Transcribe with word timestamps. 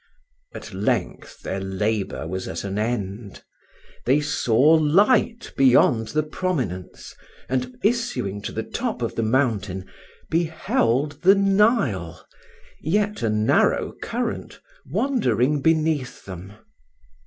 At 0.55 0.73
length 0.73 1.41
their 1.41 1.59
labour 1.59 2.27
was 2.27 2.47
at 2.47 2.63
an 2.63 2.79
end. 2.79 3.43
They 4.07 4.19
saw 4.19 4.71
light 4.73 5.53
beyond 5.55 6.07
the 6.07 6.23
prominence, 6.23 7.13
and, 7.47 7.77
issuing 7.83 8.41
to 8.41 8.51
the 8.51 8.63
top 8.63 9.03
of 9.03 9.13
the 9.13 9.21
mountain, 9.21 9.85
beheld 10.31 11.21
the 11.21 11.35
Nile, 11.35 12.25
yet 12.81 13.21
a 13.21 13.29
narrow 13.29 13.93
current, 14.01 14.59
wandering 14.89 15.61
beneath 15.61 16.25
them. 16.25 16.53